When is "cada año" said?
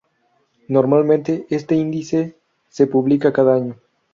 3.31-3.75